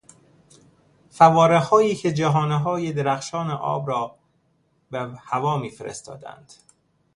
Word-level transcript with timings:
فوارههایی 1.09 1.95
که 1.95 2.13
جهانههای 2.13 2.93
درخشان 2.93 3.51
آب 3.51 3.89
را 3.89 4.15
به 4.91 5.19
هوا 5.25 5.57
میفرستادند. 5.57 6.53